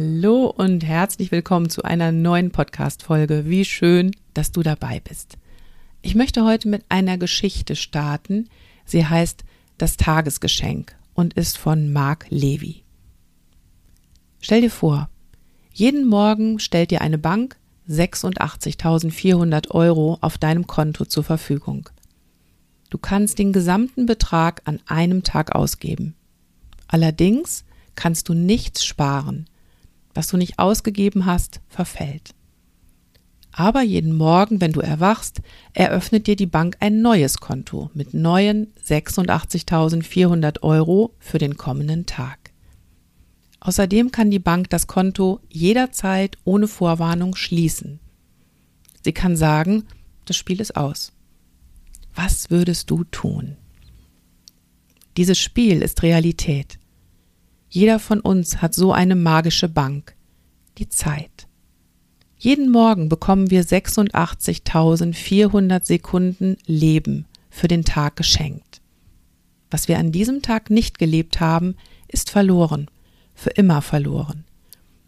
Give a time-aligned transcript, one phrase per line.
[0.00, 3.46] Hallo und herzlich willkommen zu einer neuen Podcast-Folge.
[3.46, 5.38] Wie schön, dass du dabei bist.
[6.02, 8.48] Ich möchte heute mit einer Geschichte starten.
[8.84, 9.42] Sie heißt
[9.76, 12.84] Das Tagesgeschenk und ist von Mark Levy.
[14.40, 15.10] Stell dir vor,
[15.72, 17.56] jeden Morgen stellt dir eine Bank
[17.90, 21.88] 86.400 Euro auf deinem Konto zur Verfügung.
[22.88, 26.14] Du kannst den gesamten Betrag an einem Tag ausgeben.
[26.86, 27.64] Allerdings
[27.96, 29.48] kannst du nichts sparen.
[30.18, 32.34] Was du nicht ausgegeben hast, verfällt.
[33.52, 35.42] Aber jeden Morgen, wenn du erwachst,
[35.74, 42.50] eröffnet dir die Bank ein neues Konto mit neuen 86.400 Euro für den kommenden Tag.
[43.60, 48.00] Außerdem kann die Bank das Konto jederzeit ohne Vorwarnung schließen.
[49.04, 49.84] Sie kann sagen,
[50.24, 51.12] das Spiel ist aus.
[52.16, 53.56] Was würdest du tun?
[55.16, 56.80] Dieses Spiel ist Realität.
[57.68, 60.14] Jeder von uns hat so eine magische Bank,
[60.78, 61.48] die Zeit.
[62.38, 68.80] Jeden Morgen bekommen wir 86.400 Sekunden Leben für den Tag geschenkt.
[69.70, 71.74] Was wir an diesem Tag nicht gelebt haben,
[72.06, 72.88] ist verloren
[73.38, 74.44] für immer verloren.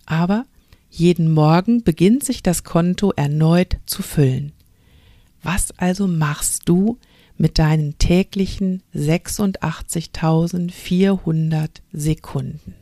[0.07, 0.45] Aber
[0.89, 4.53] jeden Morgen beginnt sich das Konto erneut zu füllen.
[5.43, 6.99] Was also machst du
[7.41, 12.75] mit deinen täglichen 86.400 Sekunden?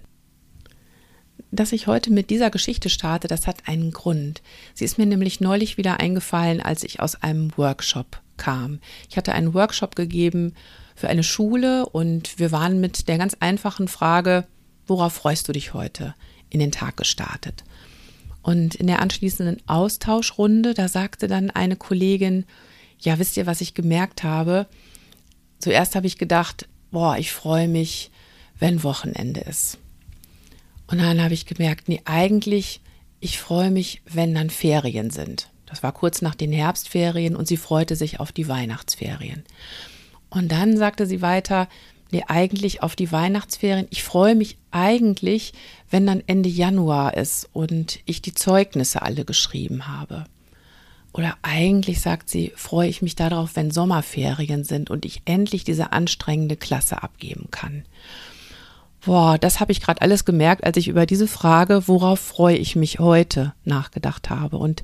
[1.53, 4.43] Dass ich heute mit dieser Geschichte starte, das hat einen Grund.
[4.75, 8.81] Sie ist mir nämlich neulich wieder eingefallen, als ich aus einem Workshop kam.
[9.09, 10.55] Ich hatte einen Workshop gegeben
[10.97, 14.45] für eine Schule und wir waren mit der ganz einfachen Frage,
[14.89, 16.17] worauf freust du dich heute
[16.51, 17.63] in den Tag gestartet?
[18.43, 22.45] Und in der anschließenden Austauschrunde, da sagte dann eine Kollegin,
[23.00, 24.66] ja, wisst ihr, was ich gemerkt habe?
[25.59, 28.10] Zuerst habe ich gedacht, boah, ich freue mich,
[28.59, 29.78] wenn Wochenende ist.
[30.86, 32.81] Und dann habe ich gemerkt, nee, eigentlich,
[33.20, 35.50] ich freue mich, wenn dann Ferien sind.
[35.66, 39.44] Das war kurz nach den Herbstferien und sie freute sich auf die Weihnachtsferien.
[40.30, 41.69] Und dann sagte sie weiter,
[42.10, 43.86] nee, eigentlich auf die Weihnachtsferien.
[43.91, 45.53] Ich freue mich eigentlich,
[45.91, 50.25] wenn dann Ende Januar ist und ich die Zeugnisse alle geschrieben habe.
[51.13, 55.93] Oder eigentlich, sagt sie, freue ich mich darauf, wenn Sommerferien sind und ich endlich diese
[55.93, 57.85] anstrengende Klasse abgeben kann.
[59.05, 62.77] Boah, das habe ich gerade alles gemerkt, als ich über diese Frage, worauf freue ich
[62.77, 64.59] mich heute, nachgedacht habe.
[64.59, 64.83] Und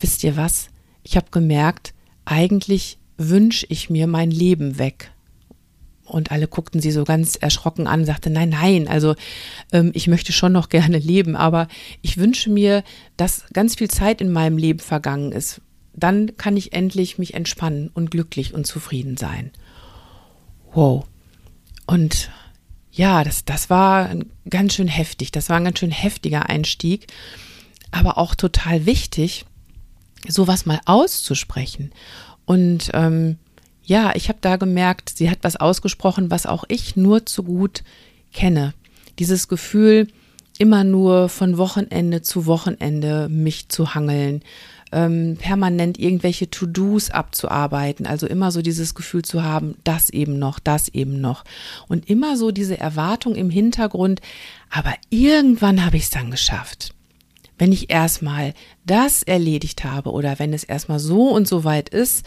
[0.00, 0.68] wisst ihr was?
[1.02, 1.94] Ich habe gemerkt,
[2.24, 5.12] eigentlich wünsche ich mir mein Leben weg.
[6.12, 9.14] Und alle guckten sie so ganz erschrocken an, sagte, nein, nein, also
[9.72, 11.68] ähm, ich möchte schon noch gerne leben, aber
[12.02, 12.84] ich wünsche mir,
[13.16, 15.62] dass ganz viel Zeit in meinem Leben vergangen ist.
[15.94, 19.50] Dann kann ich endlich mich entspannen und glücklich und zufrieden sein.
[20.74, 21.06] Wow.
[21.86, 22.30] Und
[22.90, 24.10] ja, das, das war
[24.48, 25.32] ganz schön heftig.
[25.32, 27.06] Das war ein ganz schön heftiger Einstieg,
[27.90, 29.46] aber auch total wichtig,
[30.28, 31.90] sowas mal auszusprechen.
[32.44, 33.38] Und ähm,
[33.84, 37.82] ja, ich habe da gemerkt, sie hat was ausgesprochen, was auch ich nur zu gut
[38.32, 38.74] kenne.
[39.18, 40.08] Dieses Gefühl,
[40.58, 44.42] immer nur von Wochenende zu Wochenende mich zu hangeln,
[44.92, 50.58] ähm, permanent irgendwelche To-Dos abzuarbeiten, also immer so dieses Gefühl zu haben, das eben noch,
[50.58, 51.44] das eben noch.
[51.88, 54.20] Und immer so diese Erwartung im Hintergrund,
[54.70, 56.94] aber irgendwann habe ich es dann geschafft.
[57.58, 58.54] Wenn ich erstmal
[58.84, 62.26] das erledigt habe oder wenn es erstmal so und so weit ist,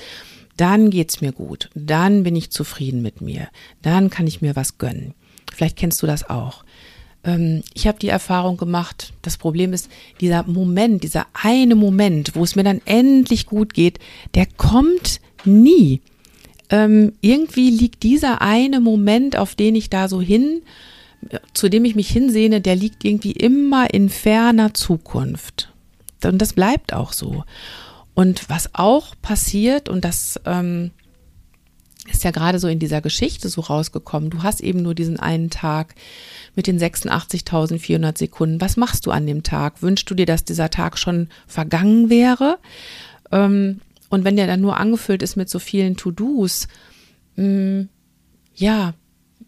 [0.57, 3.47] dann geht's mir gut, dann bin ich zufrieden mit mir,
[3.81, 5.13] dann kann ich mir was gönnen.
[5.53, 6.63] Vielleicht kennst du das auch.
[7.23, 9.89] Ähm, ich habe die Erfahrung gemacht, das Problem ist,
[10.21, 13.99] dieser Moment, dieser eine Moment, wo es mir dann endlich gut geht,
[14.33, 16.01] der kommt nie.
[16.69, 20.61] Ähm, irgendwie liegt dieser eine Moment, auf den ich da so hin,
[21.53, 25.71] zu dem ich mich hinsehne, der liegt irgendwie immer in ferner Zukunft.
[26.23, 27.43] Und das bleibt auch so.
[28.15, 30.91] Und was auch passiert, und das ähm,
[32.09, 35.49] ist ja gerade so in dieser Geschichte so rausgekommen, du hast eben nur diesen einen
[35.49, 35.95] Tag
[36.55, 38.61] mit den 86.400 Sekunden.
[38.61, 39.81] Was machst du an dem Tag?
[39.81, 42.57] Wünschst du dir, dass dieser Tag schon vergangen wäre?
[43.31, 46.67] Ähm, und wenn der dann nur angefüllt ist mit so vielen To-Dos,
[47.35, 47.81] mm,
[48.55, 48.93] ja,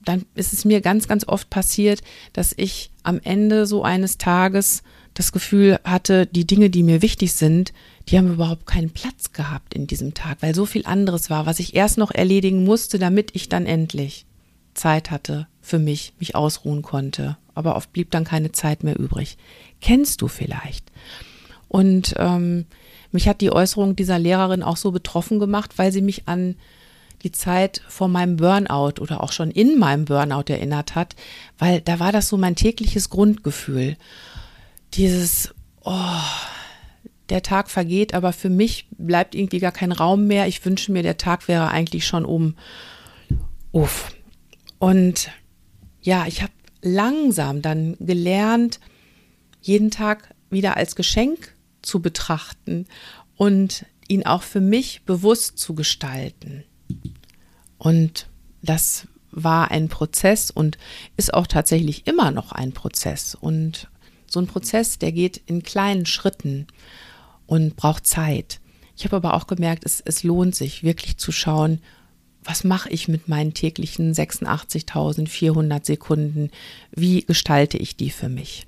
[0.04, 2.02] dann ist es mir ganz, ganz oft passiert,
[2.34, 4.84] dass ich am Ende so eines Tages
[5.18, 7.74] das Gefühl hatte, die Dinge, die mir wichtig sind,
[8.08, 11.60] die haben überhaupt keinen Platz gehabt in diesem Tag, weil so viel anderes war, was
[11.60, 14.28] ich erst noch erledigen musste, damit ich dann endlich
[14.76, 17.36] Zeit hatte für mich, mich ausruhen konnte.
[17.56, 19.38] Aber oft blieb dann keine Zeit mehr übrig.
[19.82, 20.92] Kennst du vielleicht?
[21.68, 22.66] Und ähm,
[23.12, 26.56] mich hat die Äußerung dieser Lehrerin auch so betroffen gemacht, weil sie mich an
[27.24, 31.16] die Zeit vor meinem Burnout oder auch schon in meinem Burnout erinnert hat,
[31.58, 33.98] weil da war das so mein tägliches Grundgefühl.
[34.94, 36.22] Dieses, oh,
[37.30, 40.48] der Tag vergeht, aber für mich bleibt irgendwie gar kein Raum mehr.
[40.48, 42.56] Ich wünsche mir, der Tag wäre eigentlich schon um.
[43.72, 44.16] Uff.
[44.80, 45.30] Und
[46.02, 48.80] ja, ich habe langsam dann gelernt,
[49.62, 52.86] jeden Tag wieder als Geschenk zu betrachten
[53.36, 56.64] und ihn auch für mich bewusst zu gestalten.
[57.78, 58.28] Und
[58.62, 60.78] das war ein Prozess und
[61.18, 63.36] ist auch tatsächlich immer noch ein Prozess.
[63.36, 63.90] Und
[64.30, 66.68] so ein Prozess, der geht in kleinen Schritten
[67.46, 68.60] und braucht Zeit.
[68.96, 71.82] Ich habe aber auch gemerkt, es, es lohnt sich wirklich zu schauen,
[72.44, 76.50] was mache ich mit meinen täglichen 86.400 Sekunden?
[76.92, 78.68] Wie gestalte ich die für mich?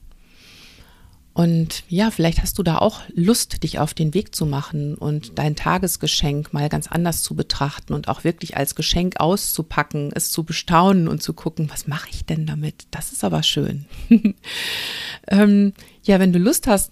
[1.40, 5.40] Und ja, vielleicht hast du da auch Lust, dich auf den Weg zu machen und
[5.40, 10.44] dein Tagesgeschenk mal ganz anders zu betrachten und auch wirklich als Geschenk auszupacken, es zu
[10.44, 12.88] bestaunen und zu gucken, was mache ich denn damit?
[12.92, 13.86] Das ist aber schön.
[15.30, 15.74] ähm,
[16.04, 16.92] ja, wenn du Lust hast,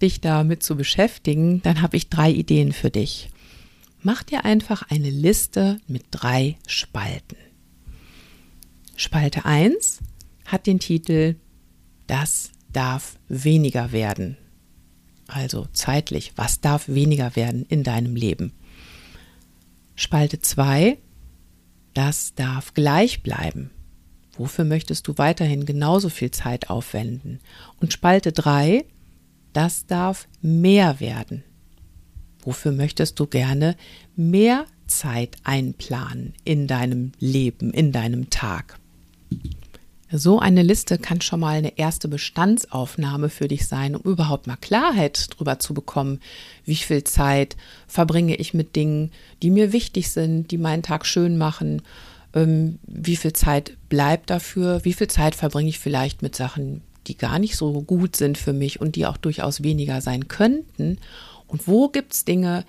[0.00, 3.30] dich damit zu beschäftigen, dann habe ich drei Ideen für dich.
[4.00, 7.36] Mach dir einfach eine Liste mit drei Spalten.
[8.96, 10.00] Spalte 1
[10.46, 11.36] hat den Titel
[12.06, 14.36] Das darf weniger werden?
[15.26, 18.52] Also zeitlich, was darf weniger werden in deinem Leben?
[19.94, 20.96] Spalte 2,
[21.92, 23.70] das darf gleich bleiben.
[24.38, 27.40] Wofür möchtest du weiterhin genauso viel Zeit aufwenden?
[27.80, 28.84] Und Spalte 3,
[29.52, 31.42] das darf mehr werden.
[32.42, 33.76] Wofür möchtest du gerne
[34.14, 38.78] mehr Zeit einplanen in deinem Leben, in deinem Tag?
[40.10, 44.56] So eine Liste kann schon mal eine erste Bestandsaufnahme für dich sein, um überhaupt mal
[44.56, 46.20] Klarheit darüber zu bekommen,
[46.64, 47.56] wie viel Zeit
[47.86, 49.10] verbringe ich mit Dingen,
[49.42, 51.82] die mir wichtig sind, die meinen Tag schön machen,
[52.32, 57.38] wie viel Zeit bleibt dafür, wie viel Zeit verbringe ich vielleicht mit Sachen, die gar
[57.38, 60.98] nicht so gut sind für mich und die auch durchaus weniger sein könnten.
[61.46, 62.64] Und wo gibt es Dinge,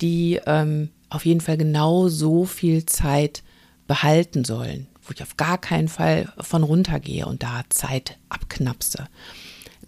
[0.00, 3.42] die ähm, auf jeden Fall genau so viel Zeit
[3.86, 9.08] behalten sollen wo ich auf gar keinen Fall von runtergehe und da Zeit abknapse.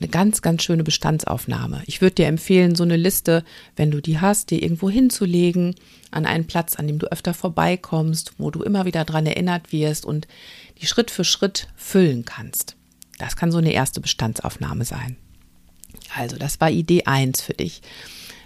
[0.00, 1.82] Eine ganz, ganz schöne Bestandsaufnahme.
[1.86, 5.74] Ich würde dir empfehlen, so eine Liste, wenn du die hast, dir irgendwo hinzulegen,
[6.12, 10.06] an einen Platz, an dem du öfter vorbeikommst, wo du immer wieder dran erinnert wirst
[10.06, 10.28] und
[10.80, 12.76] die Schritt für Schritt füllen kannst.
[13.18, 15.16] Das kann so eine erste Bestandsaufnahme sein.
[16.14, 17.82] Also, das war Idee 1 für dich.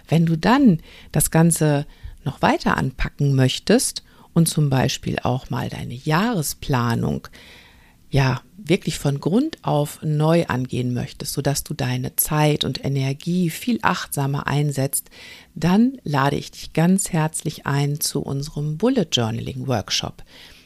[0.07, 0.79] Wenn du dann
[1.11, 1.85] das Ganze
[2.23, 7.27] noch weiter anpacken möchtest und zum Beispiel auch mal deine Jahresplanung
[8.13, 13.79] ja wirklich von Grund auf neu angehen möchtest, sodass du deine Zeit und Energie viel
[13.81, 15.09] achtsamer einsetzt,
[15.55, 20.23] dann lade ich dich ganz herzlich ein zu unserem Bullet Journaling Workshop.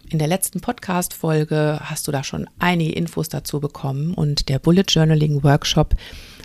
[0.09, 4.85] In der letzten Podcast-Folge hast du da schon einige Infos dazu bekommen und der Bullet
[4.87, 5.95] Journaling Workshop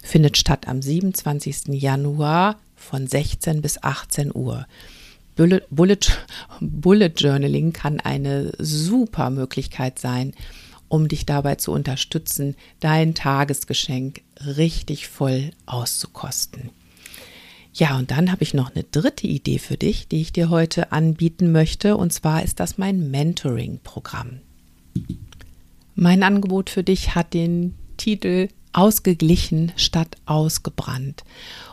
[0.02, 1.68] findet statt am 27.
[1.68, 4.66] Januar von 16 bis 18 Uhr.
[5.34, 5.62] Bullet,
[6.60, 10.34] Bullet, Journaling kann eine super Möglichkeit sein,
[10.92, 16.68] um dich dabei zu unterstützen, dein Tagesgeschenk richtig voll auszukosten.
[17.72, 20.92] Ja, und dann habe ich noch eine dritte Idee für dich, die ich dir heute
[20.92, 24.40] anbieten möchte, und zwar ist das mein Mentoring-Programm.
[25.94, 31.24] Mein Angebot für dich hat den Titel Ausgeglichen statt ausgebrannt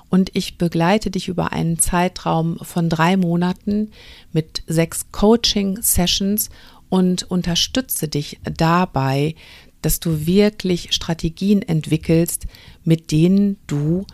[0.10, 3.92] und ich begleite dich über einen Zeitraum von drei Monaten
[4.34, 6.50] mit sechs Coaching-Sessions
[6.90, 9.36] und unterstütze dich dabei,
[9.82, 12.48] dass du wirklich Strategien entwickelst,
[12.84, 14.06] mit denen du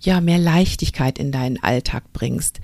[0.00, 2.60] ja mehr Leichtigkeit in deinen Alltag bringst,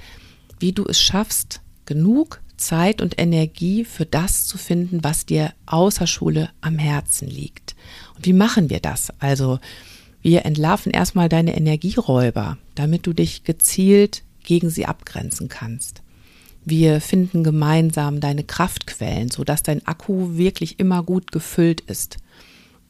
[0.58, 6.06] wie du es schaffst, genug Zeit und Energie für das zu finden, was dir außer
[6.06, 7.74] Schule am Herzen liegt.
[8.16, 9.12] Und wie machen wir das?
[9.18, 9.58] Also
[10.22, 16.01] Wir entlarven erstmal deine Energieräuber, damit du dich gezielt gegen sie abgrenzen kannst.
[16.64, 22.18] Wir finden gemeinsam deine Kraftquellen, sodass dein Akku wirklich immer gut gefüllt ist.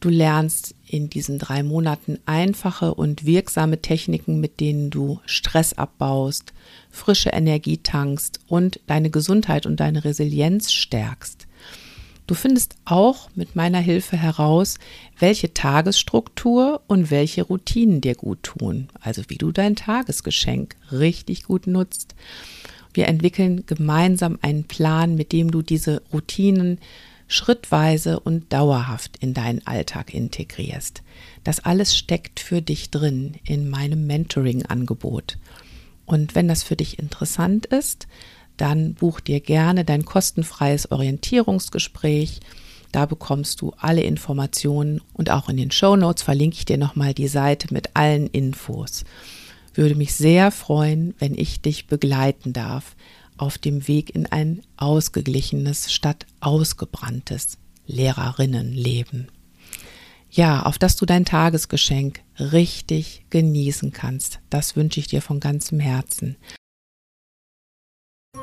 [0.01, 6.53] Du lernst in diesen drei Monaten einfache und wirksame Techniken, mit denen du Stress abbaust,
[6.91, 11.47] frische Energie tankst und deine Gesundheit und deine Resilienz stärkst.
[12.27, 14.79] Du findest auch mit meiner Hilfe heraus,
[15.19, 21.67] welche Tagesstruktur und welche Routinen dir gut tun, also wie du dein Tagesgeschenk richtig gut
[21.67, 22.15] nutzt.
[22.95, 26.79] Wir entwickeln gemeinsam einen Plan, mit dem du diese Routinen
[27.29, 31.03] schrittweise und dauerhaft in deinen Alltag integrierst.
[31.45, 35.39] Das alles steckt für dich drin in meinem Mentoring-Angebot.
[36.05, 38.07] Und wenn das für dich interessant ist,
[38.59, 42.41] dann buch dir gerne dein kostenfreies Orientierungsgespräch.
[42.93, 47.15] Da bekommst du alle Informationen und auch in den Show Notes verlinke ich dir nochmal
[47.15, 49.05] die Seite mit allen Infos.
[49.75, 52.97] Würde mich sehr freuen, wenn ich dich begleiten darf
[53.39, 59.29] auf dem Weg in ein ausgeglichenes statt ausgebranntes Lehrerinnenleben.
[60.31, 64.41] Ja, auf dass du dein Tagesgeschenk richtig genießen kannst.
[64.49, 66.37] Das wünsche ich dir von ganzem Herzen.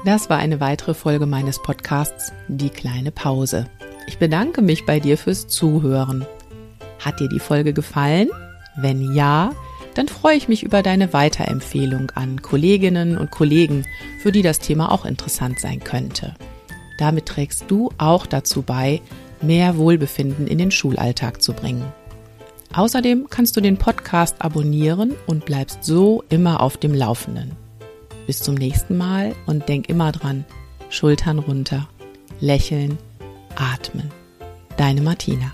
[0.06, 3.70] Das war eine weitere Folge meines Podcasts Die kleine Pause.
[4.08, 6.26] Ich bedanke mich bei dir fürs Zuhören.
[7.00, 8.30] Hat dir die Folge gefallen?
[8.76, 9.52] Wenn ja,
[9.94, 13.86] dann freue ich mich über deine Weiterempfehlung an Kolleginnen und Kollegen,
[14.22, 16.36] für die das Thema auch interessant sein könnte.
[16.98, 19.02] Damit trägst du auch dazu bei,
[19.42, 21.86] mehr Wohlbefinden in den Schulalltag zu bringen.
[22.74, 27.54] Außerdem kannst du den Podcast abonnieren und bleibst so immer auf dem Laufenden.
[28.28, 30.46] Bis zum nächsten Mal und denk immer dran,
[30.90, 31.88] Schultern runter,
[32.40, 32.98] lächeln,
[33.56, 34.12] atmen.
[34.78, 35.54] Deine Martina.